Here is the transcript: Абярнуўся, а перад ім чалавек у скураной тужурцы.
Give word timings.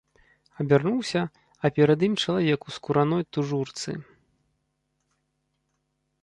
Абярнуўся, 0.61 1.21
а 1.67 1.71
перад 1.75 1.99
ім 2.07 2.15
чалавек 2.23 2.59
у 2.71 2.73
скураной 2.77 3.27
тужурцы. 3.37 3.95